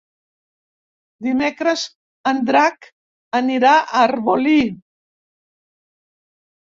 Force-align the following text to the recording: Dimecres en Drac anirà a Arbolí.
Dimecres 1.25 1.83
en 2.33 2.41
Drac 2.49 2.89
anirà 3.43 3.77
a 3.83 4.03
Arbolí. 4.07 4.59